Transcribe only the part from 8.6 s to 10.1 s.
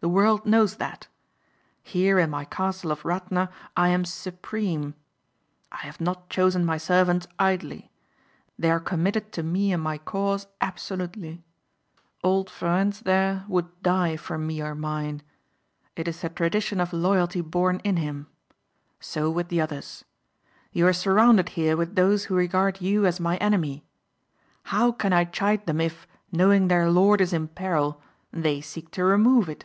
are committed to me and my